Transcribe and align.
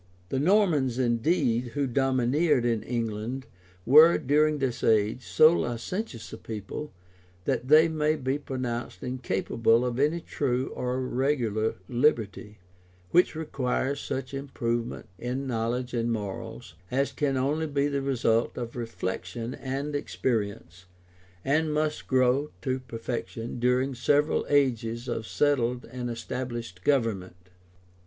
]The 0.29 0.39
Normans, 0.39 0.97
indeed, 0.97 1.73
who 1.75 1.85
domineered 1.85 2.65
in 2.65 2.81
England, 2.81 3.45
were, 3.85 4.17
during 4.17 4.57
this 4.57 4.83
age, 4.83 5.23
so 5.27 5.53
licentious 5.53 6.33
a 6.33 6.39
people, 6.39 6.91
that 7.45 7.67
they 7.67 7.87
may 7.87 8.15
be 8.15 8.39
pronounced 8.39 9.03
incapable 9.03 9.85
of 9.85 9.99
any 9.99 10.19
true 10.19 10.69
or 10.69 10.99
regular 10.99 11.75
liberty; 11.87 12.57
which 13.11 13.35
requires 13.35 13.99
such 14.01 14.33
improvement 14.33 15.05
in 15.19 15.45
knowledge 15.45 15.93
and 15.93 16.11
morals, 16.11 16.73
as 16.89 17.11
can 17.11 17.37
only 17.37 17.67
be 17.67 17.87
the 17.87 18.01
result 18.01 18.57
of 18.57 18.75
reflection 18.75 19.53
and 19.53 19.95
experience, 19.95 20.85
and 21.45 21.71
must 21.71 22.07
grow 22.07 22.49
to 22.63 22.79
perfection 22.79 23.59
during 23.59 23.93
several 23.93 24.47
ages 24.49 25.07
of 25.07 25.27
settled 25.27 25.85
and 25.91 26.09
established 26.09 26.83
government. 26.83 27.35